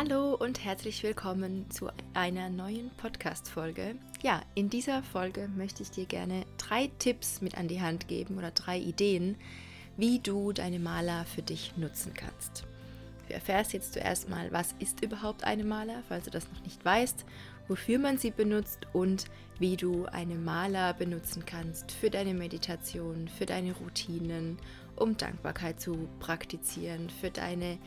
Hallo 0.00 0.36
und 0.36 0.64
herzlich 0.64 1.02
willkommen 1.02 1.68
zu 1.72 1.88
einer 2.14 2.50
neuen 2.50 2.88
Podcast-Folge. 2.98 3.96
Ja, 4.22 4.42
in 4.54 4.70
dieser 4.70 5.02
Folge 5.02 5.48
möchte 5.56 5.82
ich 5.82 5.90
dir 5.90 6.06
gerne 6.06 6.44
drei 6.56 6.88
Tipps 7.00 7.40
mit 7.40 7.58
an 7.58 7.66
die 7.66 7.80
Hand 7.80 8.06
geben 8.06 8.38
oder 8.38 8.52
drei 8.52 8.78
Ideen, 8.78 9.34
wie 9.96 10.20
du 10.20 10.52
deine 10.52 10.78
Maler 10.78 11.24
für 11.24 11.42
dich 11.42 11.76
nutzen 11.76 12.14
kannst. 12.14 12.62
Du 13.26 13.34
erfährst 13.34 13.72
jetzt 13.72 13.92
zuerst 13.92 14.28
mal, 14.28 14.52
was 14.52 14.72
ist 14.78 15.02
überhaupt 15.04 15.42
eine 15.42 15.64
Maler, 15.64 16.04
falls 16.08 16.26
du 16.26 16.30
das 16.30 16.48
noch 16.48 16.62
nicht 16.62 16.84
weißt, 16.84 17.24
wofür 17.66 17.98
man 17.98 18.18
sie 18.18 18.30
benutzt 18.30 18.86
und 18.92 19.24
wie 19.58 19.76
du 19.76 20.06
eine 20.06 20.36
Maler 20.36 20.94
benutzen 20.94 21.44
kannst 21.44 21.90
für 21.90 22.08
deine 22.08 22.34
Meditation, 22.34 23.26
für 23.26 23.46
deine 23.46 23.72
Routinen, 23.72 24.58
um 24.94 25.16
Dankbarkeit 25.16 25.80
zu 25.80 26.08
praktizieren, 26.20 27.10
für 27.10 27.30
deine 27.30 27.78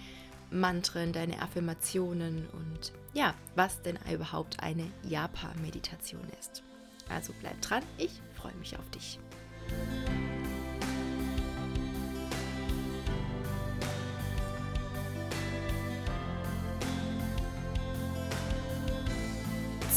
Mantren, 0.51 1.13
deine 1.13 1.41
Affirmationen 1.41 2.47
und 2.49 2.91
ja, 3.13 3.33
was 3.55 3.81
denn 3.81 3.97
überhaupt 4.11 4.61
eine 4.61 4.85
Japa-Meditation 5.03 6.21
ist. 6.39 6.63
Also 7.09 7.33
bleib 7.39 7.59
dran, 7.61 7.83
ich 7.97 8.21
freue 8.35 8.55
mich 8.55 8.77
auf 8.77 8.89
dich. 8.91 9.19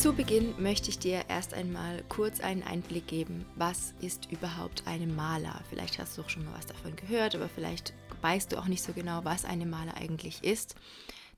Zu 0.04 0.12
Beginn 0.12 0.54
möchte 0.58 0.90
ich 0.90 0.98
dir 0.98 1.22
erst 1.28 1.54
einmal 1.54 2.02
kurz 2.10 2.40
einen 2.40 2.62
Einblick 2.62 3.06
geben, 3.06 3.46
was 3.56 3.94
ist 4.02 4.30
überhaupt 4.30 4.82
eine 4.84 5.06
Maler. 5.06 5.58
Vielleicht 5.70 5.98
hast 5.98 6.18
du 6.18 6.22
auch 6.22 6.28
schon 6.28 6.44
mal 6.44 6.52
was 6.58 6.66
davon 6.66 6.94
gehört, 6.94 7.34
aber 7.34 7.48
vielleicht 7.48 7.94
weißt 8.24 8.50
du 8.50 8.58
auch 8.58 8.66
nicht 8.66 8.82
so 8.82 8.94
genau, 8.94 9.22
was 9.24 9.44
eine 9.44 9.66
Maler 9.66 9.98
eigentlich 9.98 10.42
ist. 10.42 10.76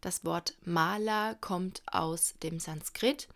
Das 0.01 0.25
Wort 0.25 0.55
Maler 0.65 1.35
kommt 1.41 1.83
aus 1.87 2.37
dem 2.45 2.61
Sanskrit 2.61 3.27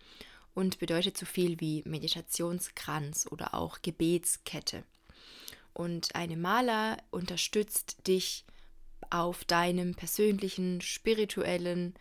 und 0.55 0.79
bedeutet 0.79 1.19
so 1.19 1.27
viel 1.27 1.59
wie 1.59 1.83
Meditationskranz 1.85 3.27
oder 3.29 3.55
auch 3.55 3.83
Gebetskette. 3.83 4.85
Und 5.73 6.15
eine 6.15 6.37
Maler 6.37 6.99
unterstützt 7.11 8.07
dich 8.07 8.45
auf 9.11 9.45
deinem 9.45 9.97
persönlichen, 9.97 10.81
spirituellen, 10.81 11.95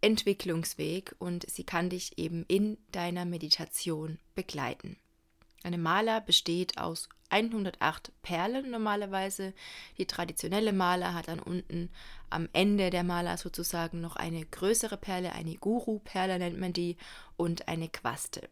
Entwicklungsweg 0.00 1.16
und 1.18 1.50
sie 1.50 1.64
kann 1.64 1.90
dich 1.90 2.18
eben 2.18 2.44
in 2.46 2.78
deiner 2.92 3.24
Meditation 3.24 4.20
begleiten. 4.36 4.96
Eine 5.64 5.78
Maler 5.78 6.20
besteht 6.20 6.78
aus 6.78 7.08
108 7.34 8.12
Perlen 8.22 8.70
normalerweise. 8.70 9.52
Die 9.98 10.06
traditionelle 10.06 10.72
Maler 10.72 11.14
hat 11.14 11.26
dann 11.26 11.40
unten 11.40 11.90
am 12.30 12.48
Ende 12.52 12.90
der 12.90 13.02
Maler 13.02 13.36
sozusagen 13.36 14.00
noch 14.00 14.14
eine 14.14 14.46
größere 14.46 14.96
Perle, 14.96 15.32
eine 15.32 15.56
Guru-Perle 15.56 16.38
nennt 16.38 16.60
man 16.60 16.72
die, 16.72 16.96
und 17.36 17.66
eine 17.66 17.88
Quaste. 17.88 18.48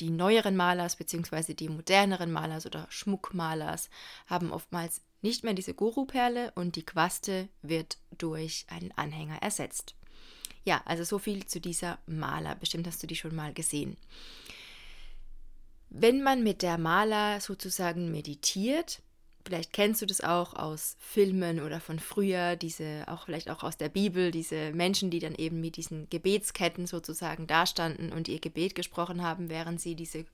Die 0.00 0.10
neueren 0.10 0.56
Malers 0.56 0.96
bzw. 0.96 1.54
die 1.54 1.68
moderneren 1.68 2.32
Malers 2.32 2.66
oder 2.66 2.86
Schmuckmalers 2.90 3.88
haben 4.26 4.50
oftmals 4.50 5.02
nicht 5.20 5.44
mehr 5.44 5.54
diese 5.54 5.74
Guru-Perle 5.74 6.50
und 6.56 6.74
die 6.74 6.84
Quaste 6.84 7.48
wird 7.62 7.98
durch 8.18 8.66
einen 8.68 8.90
Anhänger 8.92 9.40
ersetzt. 9.40 9.94
Ja, 10.64 10.82
also 10.86 11.04
so 11.04 11.18
viel 11.18 11.46
zu 11.46 11.60
dieser 11.60 11.98
Maler. 12.06 12.56
Bestimmt 12.56 12.86
hast 12.88 13.02
du 13.02 13.06
die 13.06 13.16
schon 13.16 13.34
mal 13.34 13.52
gesehen. 13.52 13.96
Wenn 15.94 16.22
man 16.22 16.42
mit 16.42 16.62
der 16.62 16.78
Maler 16.78 17.42
sozusagen 17.42 18.10
meditiert, 18.10 19.02
vielleicht 19.44 19.74
kennst 19.74 20.00
du 20.00 20.06
das 20.06 20.22
auch 20.22 20.54
aus 20.54 20.96
Filmen 20.98 21.60
oder 21.60 21.80
von 21.80 21.98
früher, 21.98 22.56
diese, 22.56 23.04
auch 23.08 23.26
vielleicht 23.26 23.50
auch 23.50 23.62
aus 23.62 23.76
der 23.76 23.90
Bibel, 23.90 24.30
diese 24.30 24.72
Menschen, 24.72 25.10
die 25.10 25.18
dann 25.18 25.34
eben 25.34 25.60
mit 25.60 25.76
diesen 25.76 26.08
Gebetsketten 26.08 26.86
sozusagen 26.86 27.46
dastanden 27.46 28.10
und 28.10 28.26
ihr 28.28 28.40
Gebet 28.40 28.74
gesprochen 28.74 29.22
haben, 29.22 29.50
während 29.50 29.82
sie 29.82 29.94
diese, 29.94 30.24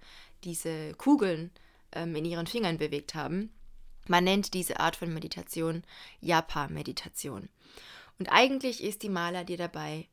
diese 0.44 0.94
Kugeln 0.94 1.50
ähm, 1.90 2.14
in 2.14 2.24
ihren 2.24 2.46
Fingern 2.46 2.78
bewegt 2.78 3.16
haben. 3.16 3.50
Man 4.06 4.22
nennt 4.22 4.54
diese 4.54 4.78
Art 4.78 4.94
von 4.94 5.12
Meditation 5.12 5.82
Japa-Meditation. 6.20 7.48
Und 8.20 8.28
eigentlich 8.28 8.80
ist 8.80 9.02
die 9.02 9.08
Maler 9.08 9.42
dir 9.42 9.56
dabei 9.56 10.06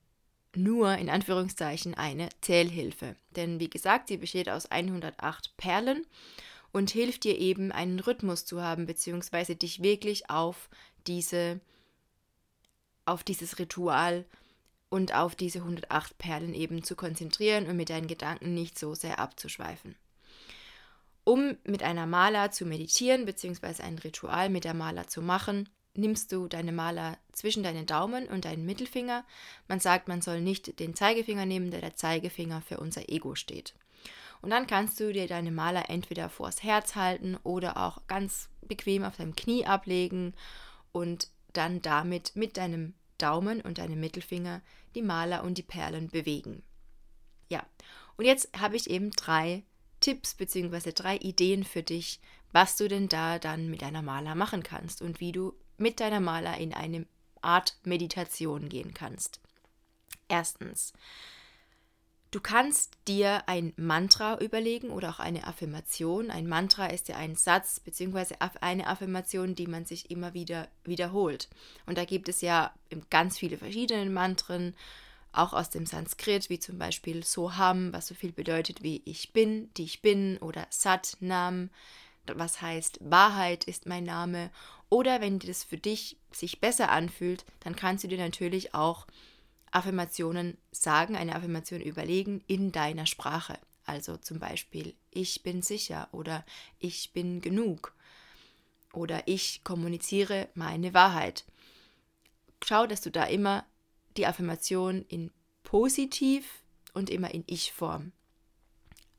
nur 0.57 0.95
in 0.95 1.09
Anführungszeichen 1.09 1.93
eine 1.93 2.29
Zählhilfe. 2.41 3.15
Denn 3.35 3.59
wie 3.59 3.69
gesagt, 3.69 4.07
sie 4.07 4.17
besteht 4.17 4.49
aus 4.49 4.71
108 4.71 5.57
Perlen 5.57 6.05
und 6.71 6.91
hilft 6.91 7.23
dir 7.23 7.37
eben 7.37 7.71
einen 7.71 7.99
Rhythmus 7.99 8.45
zu 8.45 8.61
haben, 8.61 8.85
beziehungsweise 8.85 9.55
dich 9.55 9.81
wirklich 9.81 10.29
auf 10.29 10.69
diese, 11.07 11.59
auf 13.05 13.23
dieses 13.23 13.59
Ritual 13.59 14.25
und 14.89 15.13
auf 15.13 15.35
diese 15.35 15.59
108 15.59 16.17
Perlen 16.17 16.53
eben 16.53 16.83
zu 16.83 16.95
konzentrieren 16.95 17.67
und 17.67 17.77
mit 17.77 17.89
deinen 17.89 18.07
Gedanken 18.07 18.53
nicht 18.53 18.77
so 18.77 18.93
sehr 18.93 19.19
abzuschweifen. 19.19 19.95
Um 21.23 21.57
mit 21.63 21.81
einer 21.81 22.05
Maler 22.05 22.51
zu 22.51 22.65
meditieren, 22.65 23.25
beziehungsweise 23.25 23.83
ein 23.83 23.97
Ritual 23.97 24.49
mit 24.49 24.63
der 24.63 24.73
Maler 24.73 25.07
zu 25.07 25.21
machen, 25.21 25.69
nimmst 25.97 26.31
du 26.31 26.47
deine 26.47 26.71
Maler 26.71 27.17
zwischen 27.31 27.63
deinen 27.63 27.85
Daumen 27.85 28.27
und 28.27 28.45
deinen 28.45 28.65
Mittelfinger. 28.65 29.25
Man 29.67 29.79
sagt, 29.79 30.07
man 30.07 30.21
soll 30.21 30.41
nicht 30.41 30.79
den 30.79 30.95
Zeigefinger 30.95 31.45
nehmen, 31.45 31.71
da 31.71 31.79
der 31.79 31.95
Zeigefinger 31.95 32.61
für 32.61 32.79
unser 32.79 33.09
Ego 33.09 33.35
steht. 33.35 33.73
Und 34.41 34.49
dann 34.51 34.67
kannst 34.67 34.99
du 34.99 35.11
dir 35.11 35.27
deine 35.27 35.51
Maler 35.51 35.89
entweder 35.89 36.29
vors 36.29 36.61
Herz 36.61 36.95
halten 36.95 37.37
oder 37.43 37.77
auch 37.77 38.05
ganz 38.07 38.49
bequem 38.61 39.03
auf 39.03 39.17
deinem 39.17 39.35
Knie 39.35 39.65
ablegen 39.65 40.33
und 40.91 41.29
dann 41.53 41.81
damit 41.81 42.35
mit 42.35 42.57
deinem 42.57 42.93
Daumen 43.17 43.61
und 43.61 43.77
deinem 43.77 43.99
Mittelfinger 43.99 44.61
die 44.93 45.01
Maler 45.01 45.43
und 45.43 45.57
die 45.57 45.63
Perlen 45.63 46.09
bewegen. 46.09 46.63
Ja, 47.49 47.65
und 48.17 48.25
jetzt 48.25 48.49
habe 48.59 48.75
ich 48.75 48.89
eben 48.89 49.11
drei 49.11 49.63
Tipps 49.99 50.35
bzw. 50.35 50.91
drei 50.91 51.17
Ideen 51.17 51.63
für 51.63 51.83
dich, 51.83 52.19
was 52.51 52.77
du 52.77 52.87
denn 52.87 53.09
da 53.09 53.39
dann 53.39 53.69
mit 53.69 53.81
deiner 53.81 54.01
Maler 54.01 54.35
machen 54.35 54.63
kannst 54.63 55.01
und 55.01 55.19
wie 55.19 55.31
du 55.31 55.53
mit 55.77 55.99
deiner 55.99 56.19
Maler 56.19 56.57
in 56.57 56.73
eine 56.73 57.05
Art 57.41 57.77
Meditation 57.83 58.69
gehen 58.69 58.93
kannst. 58.93 59.39
Erstens, 60.27 60.93
du 62.31 62.39
kannst 62.39 62.97
dir 63.07 63.47
ein 63.47 63.73
Mantra 63.77 64.39
überlegen 64.39 64.89
oder 64.89 65.09
auch 65.09 65.19
eine 65.19 65.45
Affirmation. 65.45 66.31
Ein 66.31 66.47
Mantra 66.47 66.87
ist 66.87 67.07
ja 67.07 67.17
ein 67.17 67.35
Satz 67.35 67.79
bzw. 67.79 68.35
eine 68.61 68.87
Affirmation, 68.87 69.55
die 69.55 69.67
man 69.67 69.85
sich 69.85 70.09
immer 70.09 70.33
wieder 70.33 70.67
wiederholt. 70.83 71.49
Und 71.85 71.97
da 71.97 72.05
gibt 72.05 72.29
es 72.29 72.41
ja 72.41 72.73
ganz 73.09 73.37
viele 73.37 73.57
verschiedene 73.57 74.09
Mantren 74.09 74.75
auch 75.31 75.53
aus 75.53 75.69
dem 75.69 75.85
Sanskrit, 75.85 76.49
wie 76.49 76.59
zum 76.59 76.77
Beispiel 76.77 77.23
Soham, 77.23 77.93
was 77.93 78.07
so 78.07 78.15
viel 78.15 78.31
bedeutet 78.31 78.83
wie 78.83 79.01
ich 79.05 79.33
bin, 79.33 79.69
die 79.75 79.83
ich 79.83 80.01
bin, 80.01 80.37
oder 80.37 80.65
Sat 80.69 81.17
Nam, 81.19 81.69
was 82.35 82.61
heißt 82.61 82.99
Wahrheit 83.01 83.63
ist 83.65 83.85
mein 83.85 84.03
Name. 84.03 84.51
Oder 84.89 85.21
wenn 85.21 85.39
das 85.39 85.63
für 85.63 85.77
dich 85.77 86.17
sich 86.31 86.59
besser 86.59 86.89
anfühlt, 86.89 87.45
dann 87.61 87.75
kannst 87.75 88.03
du 88.03 88.07
dir 88.07 88.17
natürlich 88.17 88.73
auch 88.73 89.07
Affirmationen 89.71 90.57
sagen, 90.71 91.15
eine 91.15 91.35
Affirmation 91.35 91.81
überlegen 91.81 92.43
in 92.47 92.71
deiner 92.71 93.05
Sprache. 93.05 93.59
Also 93.85 94.17
zum 94.17 94.39
Beispiel, 94.39 94.95
ich 95.11 95.43
bin 95.43 95.61
sicher 95.61 96.07
oder 96.11 96.45
ich 96.79 97.11
bin 97.13 97.41
genug 97.41 97.93
oder 98.93 99.27
ich 99.27 99.63
kommuniziere 99.63 100.49
meine 100.55 100.93
Wahrheit. 100.93 101.45
Schau, 102.63 102.87
dass 102.87 103.01
du 103.01 103.11
da 103.11 103.25
immer 103.25 103.65
die 104.17 104.25
Affirmation 104.25 105.03
in 105.07 105.31
positiv 105.63 106.63
und 106.93 107.09
immer 107.09 107.33
in 107.33 107.43
Ich-Form 107.47 108.11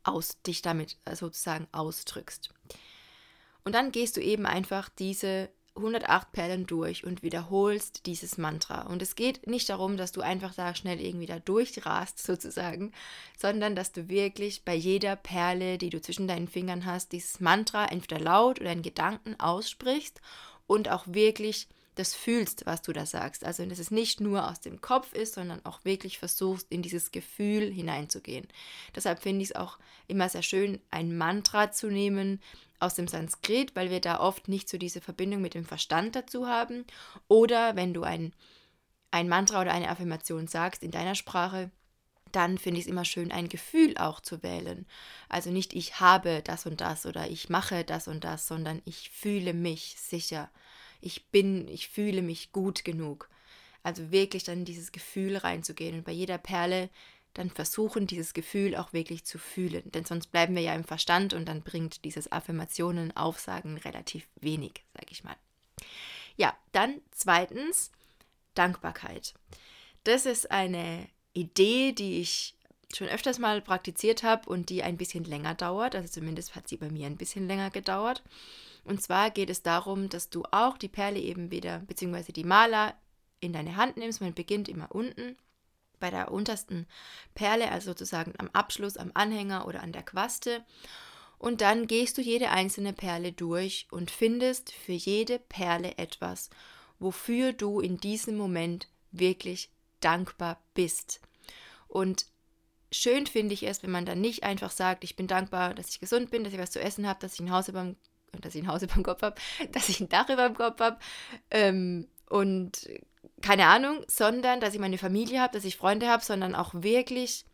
aus, 0.02 0.41
dich 0.43 0.62
damit 0.62 0.97
äh, 1.05 1.14
sozusagen 1.14 1.67
ausdrückst. 1.73 2.50
Und 3.66 3.74
dann 3.74 3.90
gehst 3.90 4.16
du 4.16 4.20
eben 4.20 4.46
einfach 4.46 4.88
diese 4.88 5.50
108 5.74 6.30
Perlen 6.30 6.66
durch 6.68 7.04
und 7.04 7.24
wiederholst 7.24 8.06
dieses 8.06 8.38
Mantra. 8.38 8.82
Und 8.82 9.02
es 9.02 9.16
geht 9.16 9.48
nicht 9.48 9.68
darum, 9.68 9.96
dass 9.96 10.12
du 10.12 10.20
einfach 10.20 10.54
da 10.54 10.72
schnell 10.76 11.00
irgendwie 11.00 11.26
da 11.26 11.40
durchrast 11.40 12.18
sozusagen, 12.24 12.92
sondern 13.36 13.74
dass 13.74 13.90
du 13.90 14.08
wirklich 14.08 14.64
bei 14.64 14.76
jeder 14.76 15.16
Perle, 15.16 15.78
die 15.78 15.90
du 15.90 16.00
zwischen 16.00 16.28
deinen 16.28 16.46
Fingern 16.46 16.86
hast, 16.86 17.10
dieses 17.10 17.40
Mantra 17.40 17.86
entweder 17.86 18.20
laut 18.20 18.60
oder 18.60 18.70
in 18.70 18.82
Gedanken 18.82 19.34
aussprichst 19.40 20.20
und 20.68 20.88
auch 20.88 21.02
wirklich 21.08 21.66
das 21.96 22.14
fühlst, 22.14 22.66
was 22.66 22.82
du 22.82 22.93
da 22.93 23.06
sagst. 23.06 23.44
Also, 23.44 23.64
dass 23.66 23.78
es 23.78 23.90
nicht 23.90 24.20
nur 24.20 24.48
aus 24.48 24.60
dem 24.60 24.81
Kopf 24.81 25.12
ist, 25.12 25.34
sondern 25.34 25.64
auch 25.64 25.84
wirklich 25.84 26.19
versuchst, 26.19 26.66
in 26.70 26.82
dieses 26.82 27.10
Gefühl 27.10 27.70
hineinzugehen. 27.72 28.46
Deshalb 28.94 29.22
finde 29.22 29.43
ich 29.43 29.50
es 29.50 29.56
auch 29.56 29.78
immer 30.06 30.28
sehr 30.28 30.43
schön, 30.43 30.78
ein 30.90 31.16
Mantra 31.16 31.72
zu 31.72 31.88
nehmen 31.88 32.40
aus 32.78 32.94
dem 32.94 33.08
Sanskrit, 33.08 33.75
weil 33.75 33.90
wir 33.90 34.00
da 34.00 34.20
oft 34.20 34.48
nicht 34.48 34.69
so 34.69 34.76
diese 34.76 35.00
Verbindung 35.00 35.40
mit 35.40 35.54
dem 35.54 35.64
Verstand 35.64 36.14
dazu 36.14 36.46
haben. 36.46 36.84
Oder 37.28 37.75
wenn 37.76 37.94
du 37.94 38.02
ein, 38.02 38.34
ein 39.10 39.28
Mantra 39.28 39.62
oder 39.62 39.72
eine 39.72 39.88
Affirmation 39.88 40.46
sagst 40.46 40.82
in 40.82 40.90
deiner 40.90 41.14
Sprache, 41.14 41.70
dann 42.32 42.58
finde 42.58 42.81
ich 42.81 42.84
es 42.84 42.90
immer 42.90 43.06
schön, 43.06 43.32
ein 43.32 43.49
Gefühl 43.49 43.96
auch 43.96 44.20
zu 44.20 44.42
wählen. 44.42 44.87
Also 45.31 45.50
nicht 45.50 45.72
ich 45.72 46.00
habe 46.00 46.42
das 46.42 46.66
und 46.66 46.82
das 46.82 47.06
oder 47.06 47.31
ich 47.31 47.49
mache 47.49 47.84
das 47.84 48.08
und 48.08 48.25
das, 48.25 48.46
sondern 48.46 48.82
ich 48.84 49.08
fühle 49.08 49.54
mich 49.54 49.96
sicher 49.99 50.50
ich 51.00 51.26
bin, 51.26 51.69
ich 51.69 51.88
fühle 51.88 52.22
mich 52.22 52.52
gut 52.52 52.84
genug. 52.84 53.28
Also 53.82 54.10
wirklich 54.10 54.44
dann 54.44 54.60
in 54.60 54.64
dieses 54.64 54.93
Gefühl 54.93 55.37
reinzugehen 55.37 55.96
und 55.96 56.04
bei 56.04 56.12
jeder 56.12 56.38
Perle 56.38 56.90
dann 57.34 57.50
versuchen, 57.50 58.06
dieses 58.06 58.32
Gefühl 58.32 58.75
auch 58.76 58.93
wirklich 58.93 59.25
zu 59.25 59.38
fühlen. 59.38 59.82
Denn 59.93 60.04
sonst 60.04 60.28
bleiben 60.28 60.54
wir 60.54 60.62
ja 60.62 60.75
im 60.75 60.84
Verstand 60.84 61.34
und 61.34 61.46
dann 61.46 61.62
bringt 61.62 62.04
dieses 62.04 62.32
Affirmationen, 62.32 63.16
Aufsagen 63.16 63.76
relativ 63.78 64.26
wenig, 64.40 64.84
sage 64.94 65.08
ich 65.10 65.22
mal. 65.22 65.37
Ja, 66.37 66.56
dann 66.72 67.00
zweitens 67.10 67.90
Dankbarkeit. 68.54 69.34
Das 70.04 70.26
ist 70.26 70.50
eine 70.50 71.08
Idee, 71.34 71.92
die 71.92 72.20
ich 72.20 72.54
schon 72.94 73.08
öfters 73.08 73.38
mal 73.38 73.60
praktiziert 73.60 74.22
habe 74.22 74.49
und 74.49 74.70
die 74.70 74.82
ein 74.82 74.96
bisschen 74.96 75.25
länger 75.25 75.54
dauert. 75.54 75.94
Also 75.94 76.08
zumindest 76.08 76.54
hat 76.54 76.69
sie 76.69 76.76
bei 76.76 76.90
mir 76.90 77.06
ein 77.06 77.16
bisschen 77.16 77.46
länger 77.46 77.70
gedauert. 77.70 78.22
Und 78.87 79.03
zwar 79.03 79.31
geht 79.31 79.50
es 79.50 79.62
darum, 79.62 80.09
dass 80.09 80.31
du 80.31 80.44
auch 80.53 80.79
die 80.79 80.88
Perle 80.88 81.19
eben 81.19 81.50
wieder, 81.50 81.81
beziehungsweise 81.81 82.33
die 82.33 82.44
Maler 82.44 82.94
in 83.41 83.53
deine 83.53 83.77
Hand 83.77 83.97
nimmst. 83.97 84.21
Man 84.21 84.35
beginnt 84.35 84.69
immer 84.69 84.94
unten 84.94 85.37
bei 85.99 86.11
der 86.11 86.31
untersten 86.31 86.87
Perle, 87.35 87.71
also 87.71 87.91
sozusagen 87.91 88.35
am 88.38 88.49
Abschluss, 88.53 88.97
am 88.97 89.11
Anhänger 89.15 89.67
oder 89.67 89.83
an 89.83 89.93
der 89.93 90.03
Quaste. 90.03 90.65
Und 91.38 91.61
dann 91.61 91.87
gehst 91.87 92.17
du 92.17 92.23
jede 92.23 92.50
einzelne 92.50 92.93
Perle 92.93 93.33
durch 93.33 93.88
und 93.91 94.11
findest 94.11 94.73
für 94.73 94.93
jede 94.93 95.38
Perle 95.38 95.99
etwas, 95.99 96.49
wofür 96.99 97.53
du 97.53 97.81
in 97.81 97.99
diesem 97.99 98.37
Moment 98.37 98.88
wirklich 99.11 99.71
dankbar 100.00 100.61
bist. 100.75 101.21
Und 101.88 102.27
schön 102.93 103.27
finde 103.27 103.55
ich 103.55 103.65
es, 103.65 103.83
wenn 103.83 103.91
man 103.91 104.06
dann 104.06 104.21
nicht 104.21 104.44
einfach 104.44 104.71
sagt, 104.71 105.05
ich 105.05 105.17
bin 105.17 105.27
dankbar, 105.27 105.75
dass 105.75 105.88
ich 105.88 106.00
gesund 106.00 106.31
bin, 106.31 106.44
dass 106.44 106.53
ich 106.53 106.59
was 106.59 106.71
zu 106.71 106.81
essen 106.81 107.06
habe, 107.09 107.19
dass 107.21 107.35
ich 107.35 107.41
ein 107.41 107.50
Haus 107.50 107.69
über 107.69 107.83
dem, 107.83 107.97
dass 108.40 108.55
ich 108.55 108.62
ein 108.62 108.69
Haus 108.69 108.82
über 108.82 108.94
dem 108.94 109.02
Kopf 109.02 109.23
habe, 109.23 109.37
dass 109.73 109.88
ich 109.88 110.00
ein 110.00 110.08
Dach 110.08 110.28
über 110.28 110.49
dem 110.49 110.56
Kopf 110.56 110.81
habe 110.81 110.99
ähm, 111.50 112.06
und 112.28 112.88
keine 113.43 113.67
Ahnung, 113.67 114.05
sondern 114.08 114.61
dass 114.61 114.75
ich 114.75 114.81
meine 114.81 114.99
Familie 114.99 115.40
habe, 115.40 115.52
dass 115.52 115.64
ich 115.64 115.76
Freunde 115.76 116.08
habe, 116.08 116.25
sondern 116.25 116.55
auch 116.55 116.73
wirklich 116.75 117.44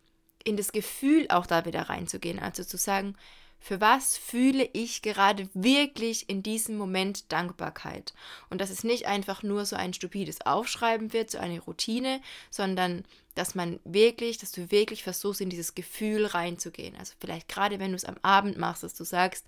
in 0.45 0.57
das 0.57 0.73
Gefühl 0.73 1.27
auch 1.29 1.47
da 1.47 1.65
wieder 1.65 1.83
reinzugehen. 1.83 2.39
Also 2.39 2.65
zu 2.65 2.77
sagen, 2.77 3.17
für 3.63 3.81
was 3.81 4.17
fühle 4.17 4.69
ich 4.73 5.03
gerade 5.03 5.49
wirklich 5.55 6.29
in 6.29 6.43
diesem 6.43 6.77
Moment 6.77 7.31
Dankbarkeit? 7.31 8.13
Und 8.51 8.61
dass 8.61 8.71
es 8.71 8.83
nicht 8.83 9.07
einfach 9.07 9.45
nur 9.45 9.65
so 9.67 9.77
ein 9.77 9.95
stupides 9.95 10.41
Aufschreiben 10.41 11.13
wird, 11.13 11.31
so 11.31 11.39
eine 11.39 11.61
Routine, 11.61 12.21
sondern 12.51 13.05
dass 13.37 13.55
man 13.55 13.79
wirklich, 13.85 14.39
dass 14.39 14.51
du 14.51 14.73
wirklich 14.73 15.05
versuchst, 15.05 15.41
in 15.41 15.49
dieses 15.49 15.77
Gefühl 15.77 16.27
reinzugehen. 16.27 16.97
Also 16.97 17.15
vielleicht 17.21 17.49
gerade, 17.49 17.79
wenn 17.79 17.93
du 17.93 17.97
es 17.97 18.05
am 18.05 18.17
Abend 18.23 18.59
machst, 18.59 18.83
dass 18.83 18.95
du 18.95 19.05
sagst, 19.05 19.47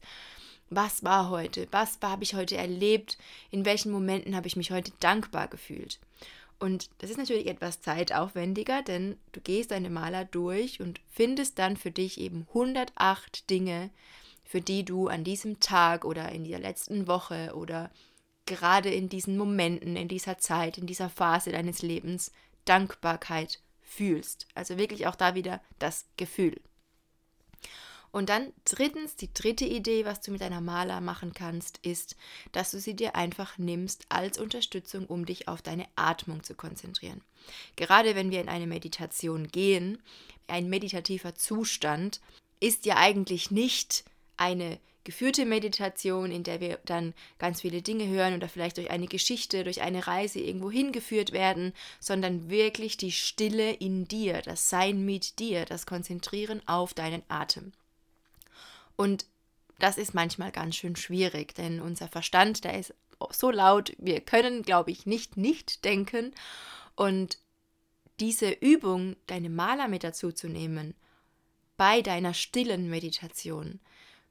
was 0.70 1.04
war 1.04 1.30
heute? 1.30 1.68
Was 1.70 1.98
habe 2.02 2.24
ich 2.24 2.34
heute 2.34 2.56
erlebt? 2.56 3.18
In 3.50 3.64
welchen 3.64 3.92
Momenten 3.92 4.34
habe 4.34 4.46
ich 4.46 4.56
mich 4.56 4.70
heute 4.70 4.92
dankbar 5.00 5.48
gefühlt? 5.48 5.98
Und 6.58 6.88
das 6.98 7.10
ist 7.10 7.18
natürlich 7.18 7.46
etwas 7.46 7.80
zeitaufwendiger, 7.80 8.82
denn 8.82 9.16
du 9.32 9.40
gehst 9.40 9.70
deine 9.70 9.90
Maler 9.90 10.24
durch 10.24 10.80
und 10.80 11.00
findest 11.12 11.58
dann 11.58 11.76
für 11.76 11.90
dich 11.90 12.18
eben 12.18 12.46
108 12.48 13.50
Dinge, 13.50 13.90
für 14.44 14.60
die 14.60 14.84
du 14.84 15.08
an 15.08 15.24
diesem 15.24 15.60
Tag 15.60 16.04
oder 16.04 16.30
in 16.30 16.44
dieser 16.44 16.60
letzten 16.60 17.06
Woche 17.06 17.52
oder 17.54 17.90
gerade 18.46 18.90
in 18.90 19.08
diesen 19.08 19.36
Momenten, 19.36 19.96
in 19.96 20.08
dieser 20.08 20.38
Zeit, 20.38 20.78
in 20.78 20.86
dieser 20.86 21.10
Phase 21.10 21.50
deines 21.50 21.82
Lebens 21.82 22.30
Dankbarkeit 22.64 23.60
fühlst. 23.82 24.46
Also 24.54 24.78
wirklich 24.78 25.06
auch 25.06 25.16
da 25.16 25.34
wieder 25.34 25.60
das 25.78 26.06
Gefühl. 26.16 26.60
Und 28.14 28.28
dann 28.28 28.52
drittens, 28.64 29.16
die 29.16 29.34
dritte 29.34 29.64
Idee, 29.64 30.04
was 30.04 30.20
du 30.20 30.30
mit 30.30 30.40
deiner 30.40 30.60
Maler 30.60 31.00
machen 31.00 31.32
kannst, 31.32 31.78
ist, 31.78 32.14
dass 32.52 32.70
du 32.70 32.78
sie 32.78 32.94
dir 32.94 33.16
einfach 33.16 33.58
nimmst 33.58 34.06
als 34.08 34.38
Unterstützung, 34.38 35.06
um 35.06 35.26
dich 35.26 35.48
auf 35.48 35.62
deine 35.62 35.86
Atmung 35.96 36.44
zu 36.44 36.54
konzentrieren. 36.54 37.22
Gerade 37.74 38.14
wenn 38.14 38.30
wir 38.30 38.40
in 38.40 38.48
eine 38.48 38.68
Meditation 38.68 39.48
gehen, 39.48 40.00
ein 40.46 40.70
meditativer 40.70 41.34
Zustand 41.34 42.20
ist 42.60 42.86
ja 42.86 42.98
eigentlich 42.98 43.50
nicht 43.50 44.04
eine 44.36 44.78
geführte 45.02 45.44
Meditation, 45.44 46.30
in 46.30 46.44
der 46.44 46.60
wir 46.60 46.78
dann 46.84 47.14
ganz 47.40 47.62
viele 47.62 47.82
Dinge 47.82 48.06
hören 48.06 48.36
oder 48.36 48.48
vielleicht 48.48 48.76
durch 48.76 48.90
eine 48.90 49.08
Geschichte, 49.08 49.64
durch 49.64 49.82
eine 49.82 50.06
Reise 50.06 50.38
irgendwo 50.38 50.70
hingeführt 50.70 51.32
werden, 51.32 51.72
sondern 51.98 52.48
wirklich 52.48 52.96
die 52.96 53.10
Stille 53.10 53.72
in 53.72 54.06
dir, 54.06 54.40
das 54.40 54.70
Sein 54.70 55.04
mit 55.04 55.40
dir, 55.40 55.64
das 55.64 55.84
Konzentrieren 55.84 56.62
auf 56.68 56.94
deinen 56.94 57.24
Atem. 57.26 57.72
Und 58.96 59.26
das 59.78 59.98
ist 59.98 60.14
manchmal 60.14 60.52
ganz 60.52 60.76
schön 60.76 60.96
schwierig, 60.96 61.54
denn 61.54 61.80
unser 61.80 62.08
Verstand, 62.08 62.64
der 62.64 62.78
ist 62.78 62.94
so 63.30 63.50
laut, 63.50 63.92
wir 63.98 64.20
können, 64.20 64.62
glaube 64.62 64.90
ich, 64.90 65.06
nicht 65.06 65.36
nicht 65.36 65.84
denken. 65.84 66.32
Und 66.94 67.38
diese 68.20 68.50
Übung, 68.50 69.16
deine 69.26 69.50
Maler 69.50 69.88
mit 69.88 70.04
dazu 70.04 70.30
zu 70.30 70.48
nehmen, 70.48 70.94
bei 71.76 72.02
deiner 72.02 72.34
stillen 72.34 72.88
Meditation, 72.88 73.80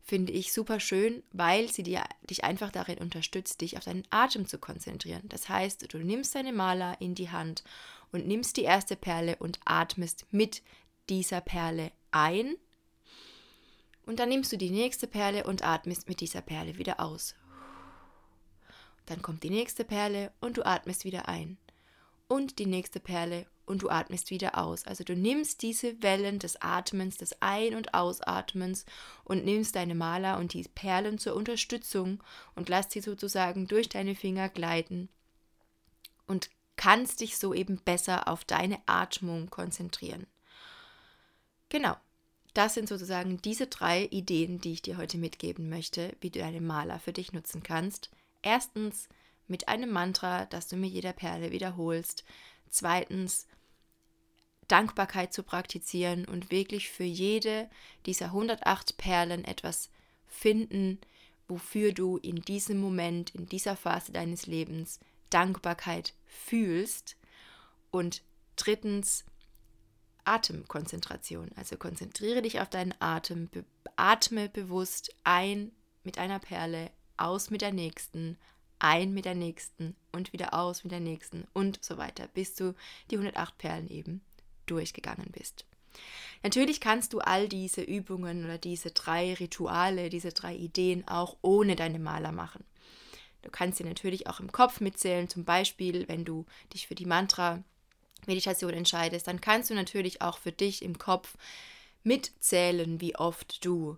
finde 0.02 0.34
ich 0.34 0.54
super 0.54 0.80
schön, 0.80 1.24
weil 1.32 1.72
sie 1.72 1.84
dir, 1.84 2.04
dich 2.30 2.44
einfach 2.44 2.72
darin 2.72 3.00
unterstützt, 3.00 3.62
dich 3.62 3.78
auf 3.78 3.86
deinen 3.86 4.04
Atem 4.10 4.48
zu 4.48 4.58
konzentrieren. 4.58 5.28
Das 5.30 5.50
heißt, 5.50 5.94
du 5.94 5.98
nimmst 5.98 6.36
deine 6.36 6.54
Maler 6.54 6.98
in 7.00 7.16
die 7.16 7.32
Hand 7.32 7.64
und 8.12 8.28
nimmst 8.28 8.58
die 8.58 8.64
erste 8.64 8.96
Perle 8.96 9.38
und 9.38 9.60
atmest 9.66 10.26
mit 10.32 10.62
dieser 11.10 11.42
Perle 11.42 11.92
ein 12.12 12.56
und 14.06 14.20
dann 14.20 14.30
nimmst 14.30 14.52
du 14.52 14.58
die 14.58 14.70
nächste 14.70 15.08
Perle 15.08 15.46
und 15.46 15.64
atmest 15.64 16.08
mit 16.08 16.20
dieser 16.22 16.42
Perle 16.42 16.78
wieder 16.78 17.00
aus. 17.00 17.36
Dann 19.06 19.22
kommt 19.22 19.44
die 19.44 19.50
nächste 19.50 19.84
Perle 19.84 20.32
und 20.40 20.58
du 20.58 20.66
atmest 20.66 21.06
wieder 21.06 21.28
ein. 21.28 21.58
Und 22.28 22.60
die 22.60 22.66
nächste 22.66 23.00
Perle 23.00 23.46
und 23.66 23.82
du 23.82 23.90
atmest 23.90 24.30
wieder 24.30 24.58
aus. 24.58 24.86
Also 24.86 25.04
du 25.04 25.16
nimmst 25.16 25.62
diese 25.62 26.02
Wellen 26.02 26.40
des 26.40 26.62
Atmens, 26.62 27.18
des 27.18 27.42
Ein- 27.42 27.76
und 27.76 27.94
Ausatmens 27.94 28.86
und 29.24 29.46
nimmst 29.46 29.76
deine 29.76 29.96
Maler 29.96 30.38
und 30.38 30.54
die 30.54 30.64
Perlen 30.64 31.18
zur 31.18 31.36
Unterstützung 31.36 32.24
und 32.56 32.70
lässt 32.70 32.92
sie 32.92 33.02
sozusagen 33.02 33.68
durch 33.68 33.90
deine 33.90 34.16
Finger 34.16 34.50
gleiten 34.50 35.10
und 36.28 36.50
kannst 36.76 37.22
dich 37.22 37.38
so 37.38 37.54
eben 37.54 37.78
besser 37.78 38.28
auf 38.28 38.46
deine 38.46 38.80
Atmung 38.86 39.50
konzentrieren. 39.50 40.28
Genau, 41.70 41.96
das 42.54 42.76
sind 42.76 42.88
sozusagen 42.88 43.42
diese 43.42 43.68
drei 43.68 44.06
Ideen, 44.06 44.62
die 44.62 44.74
ich 44.74 44.82
dir 44.82 44.98
heute 44.98 45.18
mitgeben 45.18 45.70
möchte, 45.70 46.16
wie 46.22 46.30
du 46.30 46.40
deine 46.40 46.62
Maler 46.62 47.00
für 47.00 47.14
dich 47.14 47.34
nutzen 47.34 47.64
kannst. 47.64 48.12
Erstens 48.42 49.10
mit 49.48 49.68
einem 49.68 49.90
Mantra, 49.90 50.46
das 50.46 50.68
du 50.68 50.76
mit 50.76 50.92
jeder 50.92 51.14
Perle 51.14 51.52
wiederholst. 51.52 52.24
Zweitens 52.70 53.48
Dankbarkeit 54.68 55.34
zu 55.34 55.44
praktizieren 55.44 56.26
und 56.26 56.52
wirklich 56.52 56.90
für 56.90 57.04
jede 57.04 57.70
dieser 58.06 58.28
108 58.28 58.98
Perlen 58.98 59.46
etwas 59.46 59.90
finden, 60.28 61.00
wofür 61.48 61.92
du 61.92 62.18
in 62.18 62.38
diesem 62.38 62.80
Moment, 62.80 63.36
in 63.36 63.48
dieser 63.48 63.76
Phase 63.76 64.12
deines 64.12 64.48
Lebens 64.48 65.00
Dankbarkeit 65.30 66.14
fühlst. 66.26 67.18
Und 67.92 68.24
drittens 68.56 69.26
Atemkonzentration. 70.26 71.52
Also 71.56 71.78
konzentriere 71.78 72.42
dich 72.42 72.60
auf 72.60 72.70
deinen 72.70 72.94
Atem, 73.00 73.50
be 73.50 73.66
atme 73.96 74.50
bewusst 74.50 75.14
ein 75.24 75.72
mit 76.04 76.18
einer 76.18 76.40
Perle, 76.40 76.90
aus 77.18 77.50
mit 77.52 77.62
der 77.62 77.72
nächsten, 77.72 78.38
ein 78.80 79.14
mit 79.14 79.26
der 79.26 79.36
nächsten 79.36 79.96
und 80.12 80.34
wieder 80.34 80.54
aus 80.54 80.84
mit 80.84 80.92
der 80.92 81.00
nächsten 81.00 81.46
und 81.54 81.84
so 81.84 81.98
weiter, 81.98 82.28
bis 82.28 82.56
du 82.56 82.74
die 83.12 83.18
108 83.18 83.58
Perlen 83.58 83.88
eben 83.88 84.22
durchgegangen 84.66 85.32
bist. 85.32 85.66
Natürlich 86.42 86.82
kannst 86.82 87.14
du 87.14 87.20
all 87.20 87.48
diese 87.48 87.82
Übungen 87.82 88.44
oder 88.44 88.58
diese 88.58 88.92
drei 88.92 89.34
Rituale, 89.36 90.10
diese 90.10 90.32
drei 90.32 90.56
Ideen 90.56 91.08
auch 91.08 91.38
ohne 91.42 91.76
deine 91.76 92.00
Maler 92.00 92.32
machen. 92.32 92.64
Du 93.44 93.50
kannst 93.50 93.78
sie 93.78 93.84
natürlich 93.84 94.28
auch 94.28 94.40
im 94.40 94.52
Kopf 94.52 94.80
mitzählen, 94.80 95.30
zum 95.30 95.46
Beispiel, 95.46 96.08
wenn 96.08 96.26
du 96.26 96.46
dich 96.74 96.88
für 96.88 96.96
die 96.96 97.06
Mantra 97.06 97.64
Meditation 98.28 98.74
entscheidest, 98.74 99.28
dann 99.28 99.42
kannst 99.42 99.70
du 99.70 99.74
natürlich 99.74 100.22
auch 100.22 100.38
für 100.38 100.52
dich 100.52 100.82
im 100.82 100.98
Kopf 100.98 101.36
mitzählen, 102.04 103.02
wie 103.02 103.16
oft 103.16 103.64
du 103.66 103.98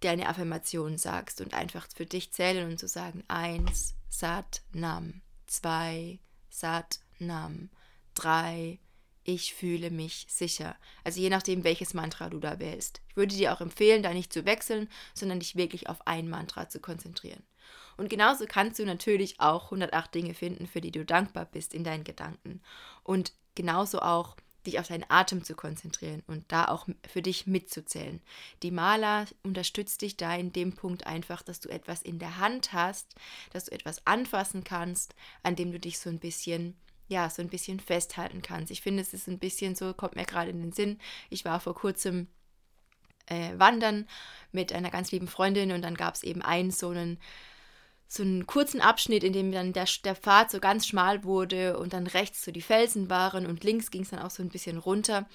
deine 0.00 0.28
Affirmation 0.28 0.98
sagst 0.98 1.40
und 1.40 1.54
einfach 1.54 1.88
für 1.94 2.06
dich 2.06 2.32
zählen 2.32 2.70
und 2.70 2.78
zu 2.78 2.88
sagen, 2.88 3.24
eins, 3.28 3.94
Sat 4.08 4.62
Nam, 4.72 5.22
zwei, 5.46 6.18
Sat 6.50 7.00
Nam, 7.18 7.70
drei, 8.14 8.78
ich 9.24 9.54
fühle 9.54 9.90
mich 9.90 10.26
sicher. 10.28 10.76
Also 11.02 11.20
je 11.20 11.30
nachdem, 11.30 11.64
welches 11.64 11.94
Mantra 11.94 12.28
du 12.28 12.38
da 12.38 12.58
wählst. 12.58 13.00
Ich 13.08 13.16
würde 13.16 13.34
dir 13.34 13.54
auch 13.54 13.60
empfehlen, 13.60 14.02
da 14.02 14.12
nicht 14.12 14.32
zu 14.32 14.44
wechseln, 14.44 14.88
sondern 15.14 15.40
dich 15.40 15.56
wirklich 15.56 15.88
auf 15.88 16.06
ein 16.06 16.28
Mantra 16.28 16.68
zu 16.68 16.78
konzentrieren. 16.78 17.42
Und 17.96 18.10
genauso 18.10 18.44
kannst 18.46 18.78
du 18.78 18.84
natürlich 18.84 19.40
auch 19.40 19.64
108 19.66 20.14
Dinge 20.14 20.34
finden, 20.34 20.66
für 20.66 20.80
die 20.80 20.90
du 20.90 21.04
dankbar 21.04 21.46
bist 21.46 21.72
in 21.72 21.84
deinen 21.84 22.04
Gedanken. 22.04 22.60
Und 23.02 23.32
genauso 23.54 24.00
auch 24.00 24.36
dich 24.66 24.78
auf 24.78 24.88
deinen 24.88 25.04
Atem 25.08 25.44
zu 25.44 25.54
konzentrieren 25.54 26.22
und 26.26 26.44
da 26.48 26.66
auch 26.66 26.88
für 27.06 27.22
dich 27.22 27.46
mitzuzählen. 27.46 28.20
Die 28.62 28.70
Maler 28.70 29.26
unterstützt 29.42 30.00
dich 30.02 30.16
da 30.16 30.34
in 30.34 30.52
dem 30.52 30.72
Punkt 30.72 31.06
einfach, 31.06 31.42
dass 31.42 31.60
du 31.60 31.68
etwas 31.68 32.02
in 32.02 32.18
der 32.18 32.38
Hand 32.38 32.72
hast, 32.72 33.14
dass 33.52 33.66
du 33.66 33.72
etwas 33.72 34.06
anfassen 34.06 34.64
kannst, 34.64 35.14
an 35.42 35.56
dem 35.56 35.72
du 35.72 35.78
dich 35.78 35.98
so 35.98 36.08
ein 36.08 36.18
bisschen 36.18 36.76
ja, 37.06 37.28
so 37.28 37.42
ein 37.42 37.50
bisschen 37.50 37.80
festhalten 37.80 38.40
kannst. 38.40 38.70
Ich 38.70 38.80
finde, 38.80 39.02
es 39.02 39.12
ist 39.12 39.28
ein 39.28 39.38
bisschen 39.38 39.74
so, 39.74 39.92
kommt 39.92 40.16
mir 40.16 40.24
gerade 40.24 40.50
in 40.50 40.60
den 40.62 40.72
Sinn. 40.72 40.98
Ich 41.28 41.44
war 41.44 41.60
vor 41.60 41.74
kurzem 41.74 42.28
äh, 43.26 43.58
wandern 43.58 44.08
mit 44.52 44.72
einer 44.72 44.90
ganz 44.90 45.12
lieben 45.12 45.28
Freundin 45.28 45.72
und 45.72 45.82
dann 45.82 45.96
gab 45.96 46.14
es 46.14 46.22
eben 46.22 46.40
einen 46.40 46.70
so 46.70 46.88
einen 46.88 47.18
so 48.14 48.22
einen 48.22 48.46
kurzen 48.46 48.80
Abschnitt, 48.80 49.24
in 49.24 49.32
dem 49.32 49.52
dann 49.52 49.72
der, 49.72 49.86
der 50.04 50.14
Pfad 50.14 50.50
so 50.50 50.60
ganz 50.60 50.86
schmal 50.86 51.24
wurde 51.24 51.78
und 51.78 51.92
dann 51.92 52.06
rechts 52.06 52.44
so 52.44 52.52
die 52.52 52.62
Felsen 52.62 53.10
waren 53.10 53.46
und 53.46 53.64
links 53.64 53.90
ging 53.90 54.02
es 54.02 54.10
dann 54.10 54.20
auch 54.20 54.30
so 54.30 54.42
ein 54.42 54.50
bisschen 54.50 54.78
runter. 54.78 55.28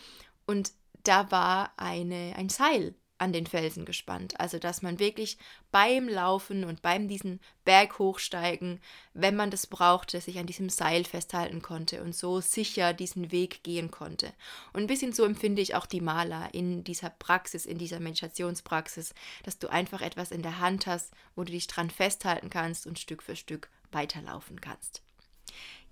Und 0.46 0.72
da 1.04 1.32
war 1.32 1.74
eine, 1.78 2.34
ein 2.36 2.50
Seil 2.50 2.96
an 3.20 3.34
den 3.34 3.46
Felsen 3.46 3.86
gespannt. 3.86 4.40
Also 4.40 4.58
dass 4.60 4.82
man 4.82 5.00
wirklich 5.00 5.38
beim 5.72 6.08
Laufen 6.08 6.64
und 6.64 6.82
beim 6.82 7.08
diesen 7.08 7.40
Berg 7.66 8.00
hochsteigen, 8.00 8.80
wenn 9.14 9.36
man 9.36 9.52
das 9.52 9.68
brauchte, 9.68 10.20
sich 10.22 10.40
an 10.40 10.48
diesem 10.48 10.70
Seil 10.70 11.04
festhalten 11.04 11.62
konnte 11.62 12.02
und 12.02 12.16
so 12.16 12.42
sicher 12.42 12.94
diesen 12.94 13.32
Weg 13.32 13.64
gehen 13.64 13.92
konnte. 13.92 14.34
Und 14.74 14.82
ein 14.82 14.88
bisschen 14.88 15.14
so 15.14 15.26
empfinde 15.26 15.62
ich 15.62 15.76
auch 15.76 15.86
die 15.86 16.02
Maler 16.02 16.50
in 16.54 16.84
dieser 16.84 17.10
Praxis, 17.10 17.66
in 17.66 17.78
dieser 17.78 18.00
Meditationspraxis, 18.00 19.14
dass 19.44 19.60
du 19.60 19.68
einfach 19.68 20.02
etwas 20.02 20.32
in 20.32 20.42
der 20.42 20.60
Hand 20.60 20.88
hast, 20.88 21.14
wo 21.36 21.44
du 21.44 21.52
dich 21.52 21.68
dran 21.68 21.90
festhalten 21.90 22.50
kannst 22.50 22.88
und 22.88 23.00
Stück 23.00 23.22
für 23.22 23.36
Stück 23.36 23.70
weiterlaufen 23.92 24.62
kannst. 24.62 25.02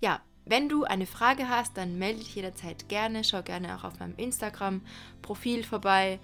Ja, 0.00 0.20
wenn 0.44 0.70
du 0.70 0.84
eine 0.84 1.06
Frage 1.06 1.50
hast, 1.50 1.76
dann 1.76 1.98
melde 1.98 2.20
dich 2.20 2.34
jederzeit 2.34 2.88
gerne. 2.88 3.22
Schau 3.22 3.42
gerne 3.42 3.76
auch 3.76 3.84
auf 3.84 3.98
meinem 3.98 4.16
Instagram-Profil 4.16 5.62
vorbei 5.62 6.18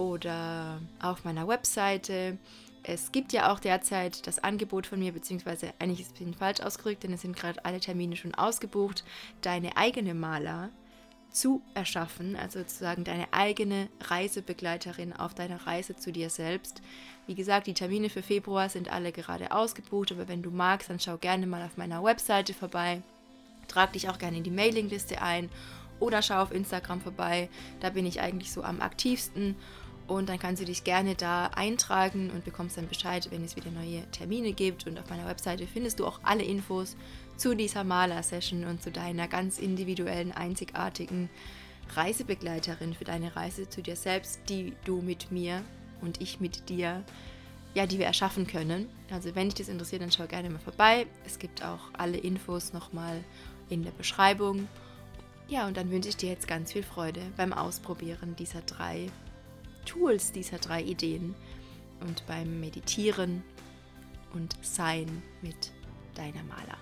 oder 0.00 0.80
auf 1.02 1.24
meiner 1.24 1.46
Webseite. 1.46 2.38
Es 2.82 3.12
gibt 3.12 3.34
ja 3.34 3.52
auch 3.52 3.60
derzeit 3.60 4.26
das 4.26 4.42
Angebot 4.42 4.86
von 4.86 4.98
mir, 4.98 5.12
beziehungsweise 5.12 5.74
eigentlich 5.78 6.00
ist 6.00 6.06
es 6.06 6.12
ein 6.12 6.18
bisschen 6.18 6.34
falsch 6.34 6.60
ausgerückt, 6.60 7.02
denn 7.02 7.12
es 7.12 7.20
sind 7.20 7.36
gerade 7.36 7.62
alle 7.66 7.80
Termine 7.80 8.16
schon 8.16 8.34
ausgebucht, 8.34 9.04
deine 9.42 9.76
eigene 9.76 10.14
Maler 10.14 10.70
zu 11.30 11.60
erschaffen, 11.74 12.34
also 12.34 12.60
sozusagen 12.60 13.04
deine 13.04 13.30
eigene 13.32 13.88
Reisebegleiterin 14.00 15.12
auf 15.12 15.34
deiner 15.34 15.66
Reise 15.66 15.94
zu 15.94 16.10
dir 16.10 16.30
selbst. 16.30 16.80
Wie 17.26 17.34
gesagt, 17.34 17.66
die 17.66 17.74
Termine 17.74 18.08
für 18.08 18.22
Februar 18.22 18.70
sind 18.70 18.90
alle 18.90 19.12
gerade 19.12 19.52
ausgebucht, 19.52 20.12
aber 20.12 20.28
wenn 20.28 20.42
du 20.42 20.50
magst, 20.50 20.88
dann 20.88 20.98
schau 20.98 21.18
gerne 21.18 21.46
mal 21.46 21.62
auf 21.62 21.76
meiner 21.76 22.02
Webseite 22.02 22.54
vorbei. 22.54 23.02
Trag 23.68 23.92
dich 23.92 24.08
auch 24.08 24.18
gerne 24.18 24.38
in 24.38 24.44
die 24.44 24.50
Mailingliste 24.50 25.20
ein 25.20 25.50
oder 26.00 26.22
schau 26.22 26.42
auf 26.42 26.52
Instagram 26.52 27.00
vorbei. 27.00 27.48
Da 27.80 27.90
bin 27.90 28.06
ich 28.06 28.20
eigentlich 28.20 28.50
so 28.50 28.64
am 28.64 28.80
aktivsten 28.80 29.54
und 30.10 30.28
dann 30.28 30.40
kannst 30.40 30.60
du 30.60 30.66
dich 30.66 30.82
gerne 30.82 31.14
da 31.14 31.46
eintragen 31.54 32.30
und 32.30 32.44
bekommst 32.44 32.76
dann 32.76 32.88
Bescheid, 32.88 33.28
wenn 33.30 33.44
es 33.44 33.54
wieder 33.54 33.70
neue 33.70 34.02
Termine 34.10 34.52
gibt. 34.52 34.88
Und 34.88 34.98
auf 34.98 35.08
meiner 35.08 35.24
Webseite 35.28 35.68
findest 35.68 36.00
du 36.00 36.06
auch 36.06 36.18
alle 36.24 36.42
Infos 36.42 36.96
zu 37.36 37.54
dieser 37.54 37.84
Maler-Session 37.84 38.64
und 38.64 38.82
zu 38.82 38.90
deiner 38.90 39.28
ganz 39.28 39.60
individuellen, 39.60 40.32
einzigartigen 40.32 41.30
Reisebegleiterin 41.94 42.92
für 42.94 43.04
deine 43.04 43.36
Reise 43.36 43.68
zu 43.68 43.82
dir 43.82 43.94
selbst, 43.94 44.40
die 44.48 44.72
du 44.84 45.00
mit 45.00 45.30
mir 45.30 45.62
und 46.00 46.20
ich 46.20 46.40
mit 46.40 46.68
dir, 46.68 47.04
ja, 47.74 47.86
die 47.86 48.00
wir 48.00 48.06
erschaffen 48.06 48.48
können. 48.48 48.88
Also 49.12 49.36
wenn 49.36 49.48
dich 49.48 49.58
das 49.58 49.68
interessiert, 49.68 50.02
dann 50.02 50.10
schau 50.10 50.26
gerne 50.26 50.50
mal 50.50 50.58
vorbei. 50.58 51.06
Es 51.24 51.38
gibt 51.38 51.64
auch 51.64 51.82
alle 51.92 52.16
Infos 52.18 52.72
nochmal 52.72 53.22
in 53.68 53.84
der 53.84 53.92
Beschreibung. 53.92 54.66
Ja, 55.46 55.68
und 55.68 55.76
dann 55.76 55.92
wünsche 55.92 56.08
ich 56.08 56.16
dir 56.16 56.30
jetzt 56.30 56.48
ganz 56.48 56.72
viel 56.72 56.82
Freude 56.82 57.22
beim 57.36 57.52
Ausprobieren 57.52 58.34
dieser 58.34 58.62
drei 58.62 59.06
Tools 59.90 60.30
dieser 60.30 60.58
drei 60.58 60.82
Ideen 60.82 61.34
und 62.00 62.24
beim 62.28 62.60
Meditieren 62.60 63.42
und 64.32 64.56
Sein 64.62 65.20
mit 65.42 65.72
deiner 66.14 66.44
Maler. 66.44 66.78